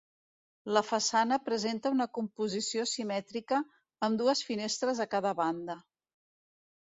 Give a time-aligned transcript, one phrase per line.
[0.75, 3.59] La façana presenta una composició simètrica,
[4.07, 5.77] amb dues finestres a cada banda.